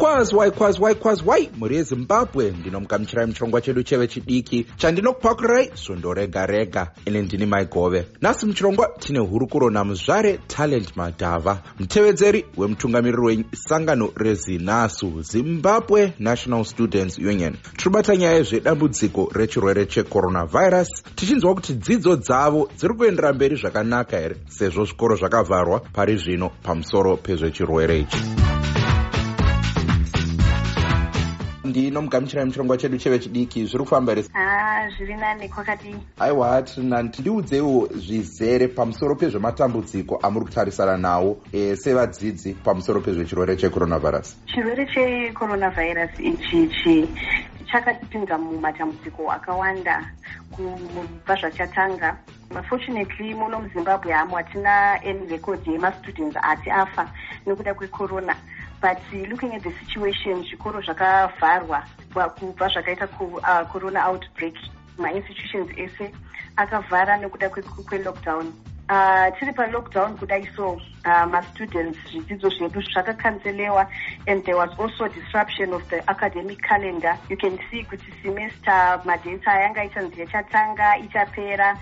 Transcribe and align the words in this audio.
kwazwai 0.00 0.50
kwazwai 0.50 0.94
kwazwai 0.94 1.50
mhuri 1.58 1.76
yezimbabwe 1.76 2.50
ndinomugamuchirai 2.60 3.26
muchirongwa 3.26 3.60
chedu 3.60 3.82
cheve 3.82 4.06
chidiki. 4.08 4.66
Chandinokupakurirai 4.76 5.70
svondo 5.74 6.14
rega 6.14 6.46
rega. 6.46 6.90
Ine 7.06 7.22
ndini 7.22 7.46
maigove 7.46 8.06
nhasi 8.22 8.46
muchirongwa 8.46 8.90
tine 8.98 9.18
hurukuro 9.18 9.70
namuzvare 9.70 10.38
talent 10.46 10.96
madhava 10.96 11.62
mutevedzeri 11.78 12.44
wemutungamiriri 12.56 13.22
wesangano 13.22 14.12
rezinasu 14.16 15.22
zimbabwe 15.22 16.12
national 16.18 16.64
students 16.64 17.18
union. 17.18 17.56
Tiribata 17.76 18.16
nyaya 18.16 18.36
yezvedambudziko 18.36 19.30
rechirwere 19.34 19.86
checoronavirus. 19.86 20.88
Tichinzwa 21.14 21.54
kuti 21.54 21.74
dzidzo 21.74 22.16
dzavo 22.16 22.70
dziri 22.78 22.94
kuendera 22.94 23.32
mberi 23.32 23.56
zvakanaka 23.56 24.18
here 24.18 24.36
sezvo 24.48 24.84
zvikoro 24.84 25.16
zvakavharwa. 25.16 25.80
Pari 25.80 26.16
zvino 26.16 26.50
pamusoro 26.62 27.16
pezvechirwere 27.16 28.00
ichi 28.00 28.18
ndinomugamuchirai 31.70 32.44
muchirongwa 32.44 32.76
chedu 32.76 32.98
cheve 32.98 33.18
chidiki 33.18 33.64
zviri 33.64 33.84
kufamba 33.84 34.14
here? 34.14 34.28
Zviri 34.96 35.16
nani 35.16 35.48
kwakadii 35.48 35.96
aiwa 36.18 36.62
tiri 36.62 36.86
nani 36.86 37.08
tindiudzeiwo 37.08 37.88
zvizere 37.94 38.68
pamusoro 38.68 39.14
pezvematambudziko 39.14 40.16
amuri 40.22 40.44
kutarisana 40.44 40.96
nawo 40.96 41.38
e, 41.52 41.76
sevadzidzi 41.76 42.54
pamusoro 42.54 43.00
pezvechirwere 43.00 43.56
checoronavirus. 43.56 44.36
Chirwere 44.46 44.86
checoronavirus 44.86 46.10
ichichi 46.20 47.08
chakatipinza 47.72 48.38
mumatambudziko 48.38 49.30
akawanda 49.32 50.04
kubva 50.50 51.34
zvachatanga. 51.40 52.16
Fortunately 52.68 53.34
muno 53.34 53.60
muzimbabwe 53.60 54.12
hamo 54.12 54.36
hatina 54.36 55.00
any 55.04 55.26
record 55.28 55.66
yemastudents 55.66 56.36
ati 56.42 56.70
afa 56.70 57.08
nekuda 57.46 57.74
kwecorona 57.74 58.36
but 58.80 58.98
looking 59.28 59.54
at 59.54 59.62
the 59.62 59.72
situation 59.84 60.44
zvikoro 60.44 60.80
zvakavharwa 60.82 61.84
kubva 62.14 62.68
zvakaita 62.68 63.08
uh, 63.20 64.06
outbreak 64.06 64.54
mainstitutions 64.98 65.70
ese 65.76 66.12
akavhara 66.56 67.16
nekuda 67.16 67.50
kwelockdown 67.50 68.52
uh, 68.90 69.28
tiri 69.38 69.52
palockdown 69.52 70.16
kudai 70.18 70.42
so 70.56 70.74
uh, 71.06 71.26
mastudents 71.30 71.98
zvidzidzo 72.10 72.48
zvedu 72.48 72.82
zvakacancelewa 72.82 73.86
and 74.26 74.44
there 74.44 74.56
was 74.56 74.70
also 74.78 75.08
disruption 75.08 75.72
of 75.72 75.88
the 75.90 75.98
academic 76.10 76.60
calendar. 76.62 77.16
You 77.28 77.36
can 77.36 77.58
see 77.70 77.84
kuti 77.84 78.10
semester 78.22 79.00
madates 79.04 79.46
ayanga 79.46 79.84
ichanzi 79.84 80.20
yachatanga 80.20 80.98
ichapera 81.04 81.78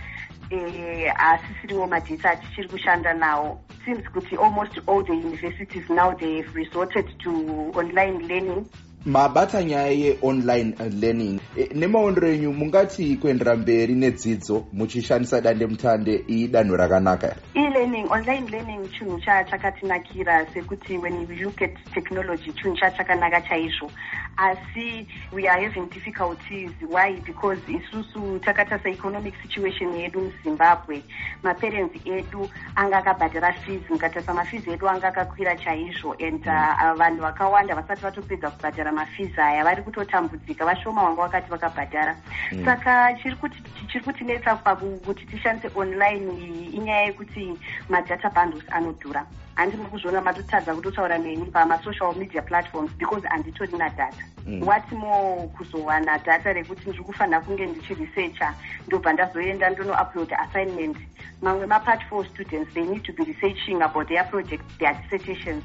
eh, 0.51 1.89
madates 1.89 2.25
atichiri 2.25 2.69
kushanda 2.69 3.15
nawo 3.15 3.61
seems 3.85 4.05
kuti 4.13 4.37
almost 4.37 4.79
all 4.87 5.03
the 5.03 5.13
universities 5.13 5.89
now 5.89 6.13
they 6.15 6.43
have 6.43 6.55
resorted 6.55 7.07
to 7.19 7.31
online 7.75 8.29
learning. 8.29 8.69
Mabata 9.07 9.63
nyaya 9.63 9.91
yeonline 9.91 10.75
learning. 11.01 11.41
E, 11.57 11.69
nemaondero 11.75 12.29
enyu 12.29 12.53
mungati 12.53 13.17
kuendera 13.17 13.57
mberi 13.57 13.95
nedzidzo 13.95 14.67
muchishandisa 14.73 15.41
dande 15.41 15.67
mutande 15.67 16.25
idanho 16.27 16.77
rakanaka. 16.77 17.37
E-learning 17.55 18.11
online 18.11 18.51
learning 18.51 18.89
chinhu 18.89 19.21
chachakatinakira 19.21 20.47
sekuti 20.53 20.99
when 20.99 21.15
you 21.21 21.45
look 21.45 21.63
at 21.63 21.71
technology 21.95 22.53
chinhu 22.53 22.77
chachakanaka 22.77 23.41
chaizvo 23.41 23.91
asi 24.39 25.07
we 25.33 25.49
are 25.49 25.61
having 25.61 25.89
difficulties. 25.89 26.71
Why? 26.87 27.19
Because 27.27 27.59
isusu 27.69 28.39
takatasa 28.41 28.89
economic 28.89 29.35
situation 29.43 29.93
yedu 29.93 30.21
muzimbabwe. 30.21 31.03
Maparents 31.43 31.99
edu 32.07 32.49
anga 32.77 32.99
akabhadhara 32.99 33.53
fees 33.65 33.83
mukatasa 33.91 34.35
mafees 34.35 34.67
edu 34.69 34.89
anga 34.89 35.09
akakwira 35.09 35.57
chaizvo. 35.57 36.15
And 36.21 36.47
uh, 36.47 36.95
vanhu 36.95 37.21
vakawanda 37.21 37.75
vasati 37.75 38.03
vatopedza 38.03 38.51
kubhadhara 38.51 38.93
mafees 38.93 39.39
aya 39.39 39.65
vari 39.65 39.83
kutotambudzika 39.83 40.65
vashoma 40.65 41.03
wanga 41.03 41.23
vakati 41.23 41.51
vakabhadhara. 41.51 42.17
Mm. 42.53 42.65
saka 42.65 43.19
chiri 43.23 44.01
kutinetsa 44.05 44.57
pakuti 44.57 45.27
tishandise 45.27 45.71
online 45.75 46.71
inyaya 46.73 47.07
yekuti 47.07 47.59
madata 47.89 48.31
bundles 48.31 48.65
anodhura. 48.71 49.27
Handiri 49.55 49.83
kuzviona 49.91 50.21
matotadza 50.21 50.75
kutotaura 50.75 51.19
neni 51.19 51.51
pamasocial 51.51 52.15
media 52.17 52.43
platforms 52.43 52.93
because 52.99 53.25
handitorina 53.29 53.89
data 53.97 54.28
mm. 54.47 54.63
what 54.67 54.93
more 54.93 55.49
kuzowana 55.49 56.19
data 56.19 56.53
rekuti 56.53 56.89
ndiri 56.89 57.05
kufanira 57.05 57.41
kunge 57.41 57.67
ndichiresearcha 57.67 58.55
ndobva 58.87 59.13
ndazoenda 59.13 59.71
ndonoupload 59.71 60.35
assignment. 60.35 60.97
Mamwe 61.43 61.67
mapart 61.67 62.03
for 62.09 62.27
students 62.27 62.75
they 62.75 62.85
need 62.85 63.03
to 63.03 63.13
be 63.13 63.25
researching 63.25 63.83
about 63.83 64.09
their 64.09 64.25
project 64.25 64.63
their 64.79 64.95
dissertations. 64.95 65.65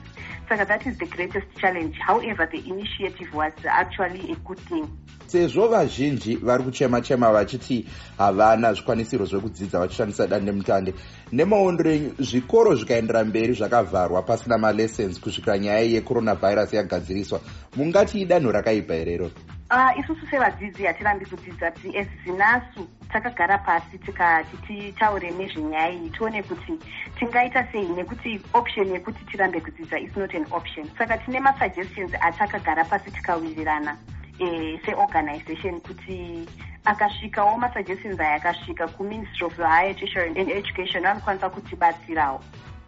Saka 0.49 0.65
that 0.65 0.85
is 0.85 0.97
the 0.97 1.05
greatest 1.05 1.47
challenge. 1.61 1.97
However 1.99 2.45
the 2.51 2.59
initiative 2.69 3.33
was 3.33 3.53
actually 3.65 4.31
a 4.31 4.35
good 4.35 4.59
thing 4.59 4.87
sezvo 5.33 5.67
vazhinji 5.67 6.35
vari 6.35 6.63
kuchema 6.63 7.01
chema 7.01 7.31
vachiti 7.31 7.85
havana 8.17 8.73
zvikwanisiro 8.73 9.25
zvekudzidza 9.25 9.79
vachishandisa 9.79 10.27
dande 10.27 10.51
mutande. 10.51 10.93
Nemaondero 11.31 11.91
enyu 11.91 12.11
zvikoro 12.19 12.75
zvikaendera 12.75 13.23
mberi 13.23 13.53
zvakavharwa 13.53 14.21
pasina 14.21 14.57
malessons 14.57 15.19
kusvikira 15.19 15.57
nyaya 15.57 15.79
yecoronavhirus 15.79 16.73
yagadziriswa. 16.73 17.39
Mungati 17.75 18.21
idanho 18.21 18.51
rakaipa 18.51 18.93
herero 18.93 19.31
uh, 19.73 19.99
isusu 19.99 20.27
sevadzidzi 20.27 20.85
hatirambi 20.85 21.25
kudzidza 21.25 21.71
ti 21.71 21.97
as 21.97 22.07
zinasu 22.25 22.87
takagara 23.09 23.57
pasi 23.57 23.97
tikati 23.97 24.57
titaure 24.67 25.31
nezvenyaya 25.31 25.89
iyi 25.89 26.09
tione 26.09 26.43
kuti 26.43 26.79
tingaita 27.19 27.67
sei 27.71 27.85
nekuti 27.85 28.41
option 28.53 28.87
yekuti 28.87 29.25
tirambe 29.25 29.59
kudzidza 29.61 29.97
is 29.99 30.15
not 30.15 30.33
an 30.35 30.45
option. 30.51 30.89
Saka 30.97 31.17
tine 31.17 31.39
masuggestions 31.39 32.13
atakagara 32.21 32.83
pasi 32.85 33.11
tikawirirana 33.11 33.97
e, 34.39 34.79
seorganization 34.85 35.81
kuti 35.81 36.47
akasvikawo 36.85 37.57
masuggestions 37.57 38.19
aya 38.19 38.35
akasvika 38.35 38.87
kuministry 38.87 39.45
of 39.45 39.57
high 39.57 39.89
education 39.89 40.37
and 40.37 40.51
education 40.51 41.05
anokwanisa 41.05 41.49
kutibatsirawo 41.49 42.39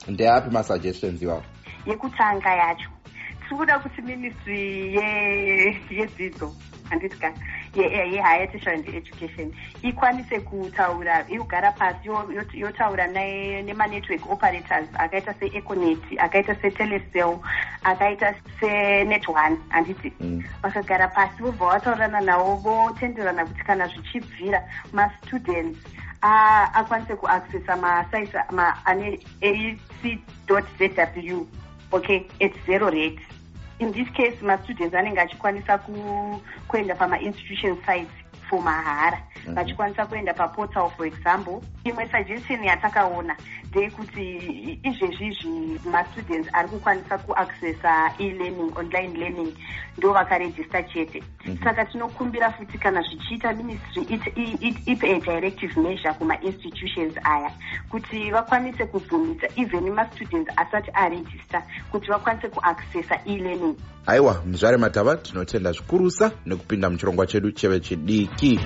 ndeapi 0.08 0.50
masuggestions 0.50 1.22
iwawo 1.22 1.44
yekutanga 1.86 2.56
yacho 2.56 2.90
tiri 3.44 3.56
kuda 3.58 3.80
kuti 3.80 4.02
ministry 4.02 4.96
yedzidzo 5.90 6.56
handiti 6.90 7.18
ka 7.18 7.34
yehigher 7.76 8.42
education 8.42 8.74
and 8.74 8.96
education 8.96 9.54
ikwanise 9.82 10.40
kutaura 10.40 11.26
iugara 11.30 11.72
pasi 11.72 12.10
yotaura 12.54 13.08
nemanetwork 13.08 14.32
operators 14.32 14.88
akaita 14.94 15.34
seeconet 15.34 16.00
akaita 16.18 16.56
setelecel 16.56 17.40
akaita 17.84 18.36
senet 18.60 19.30
one 19.30 19.58
handiti 19.70 20.14
mm. 20.20 20.44
vakagara 20.62 21.08
pasi 21.08 21.44
vobva 21.44 21.66
vataurana 21.66 22.22
navo 22.22 22.56
votenderana 22.56 23.46
kuti 23.46 23.64
kana 23.64 23.88
zvichibvira 23.88 24.64
mastudents 24.94 25.78
akwanise 26.22 27.16
kuaccessa 27.16 27.76
masite 27.76 28.38
ane 28.86 29.20
ac 29.42 30.20
zw 30.48 31.46
okay 31.92 32.26
at 32.42 32.54
zero 32.66 32.90
rate 32.90 33.20
in 33.80 33.92
this 33.92 34.10
case 34.14 34.42
mastudents 34.42 34.96
anenge 34.96 35.22
achikwanisa 35.22 35.78
kuenda 36.68 36.96
pamainstitution 36.96 37.78
sites 37.86 38.12
for 38.50 38.62
mahara 38.62 39.22
mhm. 39.46 39.56
vachikwanisa 39.56 40.06
kuenda 40.06 40.34
paportal 40.34 40.90
for 40.90 41.08
example 41.08 41.62
imwe 41.84 42.10
suggestion 42.10 42.64
yatakaona 42.64 43.36
ndeyekuti 43.70 44.24
izvezvizvi 44.84 45.80
mastudents 45.92 46.50
ari 46.54 46.70
kukwanisa 46.70 47.18
kuaccessa 47.18 48.12
elearning 48.20 48.78
online 48.78 49.18
learning 49.18 49.54
ndo 49.98 50.14
vakarejista 50.14 50.84
chete 50.84 51.24
mhm. 51.46 51.64
saka 51.64 51.86
tinokumbira 51.86 52.52
futi 52.52 52.78
kana 52.78 53.02
zvichiita 53.02 53.54
ministry 53.54 54.20
ipe 54.86 55.16
adirective 55.16 55.82
measure 55.82 56.14
kumainstitutions 56.14 57.14
aya 57.24 57.52
kuti 57.90 58.32
vakwanise 58.32 58.86
kubvumidza 58.86 59.48
even 59.56 59.90
mastudents 59.90 60.52
asati 60.56 60.92
arejista 60.94 61.64
kuti 61.92 62.08
vakwanise 62.08 62.48
kuaccessa 62.50 63.24
elearning 63.26 63.76
aiwa 64.08 64.42
muzvare 64.46 64.78
matava 64.78 65.16
tinotenda 65.16 65.72
zvikurusa 65.72 66.32
nekupinda 66.46 66.90
muchirongwa 66.90 67.28
chedu 67.28 67.52
cheve 67.52 67.80
chidiki 67.80 68.35
aqui. 68.36 68.60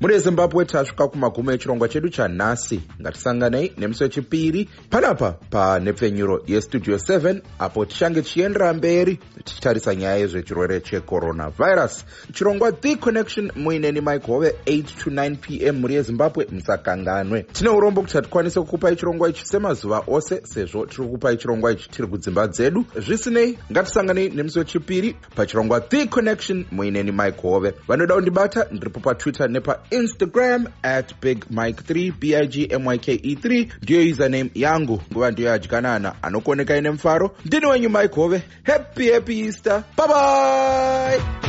Muri 0.00 0.14
ezimbabwe 0.14 0.64
tasvika 0.64 1.08
kumagumo 1.08 1.52
echirongwa 1.52 1.88
chedu 1.88 2.08
chanhasi. 2.08 2.80
Ngatisanganei 3.00 3.72
nemusi 3.78 4.02
wechipiri 4.02 4.68
panapa 4.90 5.32
panhepfenyuro 5.50 6.42
yestudio 6.46 6.96
7 6.96 7.40
apo 7.58 7.84
tichange 7.84 8.22
tichiendera 8.22 8.74
mberi 8.74 9.18
tichitarisa 9.44 9.94
nyaya 9.94 10.16
yezvechirwere 10.16 10.80
checoronavirus. 10.80 12.04
Chirongwa 12.32 12.72
the 12.72 12.96
connection 12.96 13.52
muineni 13.56 14.00
mike 14.00 14.26
hove 14.26 14.54
8 14.66 14.82
to 15.04 15.10
9 15.10 15.36
p 15.36 15.64
m 15.66 15.80
muri 15.80 15.94
yezimbabwe 15.94 16.46
musakanganwe. 16.52 17.42
Tine 17.42 17.70
urombo 17.70 18.00
kuti 18.02 18.14
hatikwanise 18.16 18.60
kukupai 18.60 18.96
chirongwa 18.96 19.28
ichi 19.28 19.46
semazuva 19.46 20.02
ose 20.06 20.40
sezvo 20.44 20.86
tiri 20.86 21.04
kukupai 21.04 21.36
chirongwa 21.36 21.72
ichi 21.72 21.90
tiri 21.90 22.08
kudzimba 22.08 22.46
dzedu. 22.46 22.84
Zvisinei 22.96 23.58
ngatisanganei 23.72 24.28
nemusi 24.30 24.58
wechipiri 24.58 25.16
pachirongwa 25.36 25.80
the 25.80 26.06
connection 26.06 26.64
muineni 26.72 27.12
mike 27.12 27.40
hove 27.42 27.74
vanoda 27.88 28.14
kundibata 28.14 28.66
ndiripo 28.72 29.00
patwitter 29.00 29.50
nepa 29.50 29.78
instagram 29.90 30.66
at 30.82 31.14
big 31.20 31.44
mike 31.50 31.82
3 31.94 32.12
bigmyke 32.12 33.14
3 33.14 33.66
ndiyo 33.82 34.12
username 34.12 34.50
yangu. 34.54 35.02
Nguva 35.12 35.30
ndiyo 35.30 35.48
yadyanana 35.48 36.14
anokuoneka 36.22 36.76
ine 36.76 36.90
mufaro 36.90 37.36
ndini 37.44 37.66
wenyu 37.66 37.88
mike 37.90 38.14
hove 38.14 38.42
happy 38.62 39.12
happy 39.12 39.40
easter. 39.40 39.82
Bye 39.96 40.06
bye 40.06 41.47